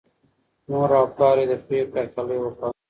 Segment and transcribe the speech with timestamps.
[0.69, 2.69] مور او پلار یې د پرېکړې هرکلی وکړ.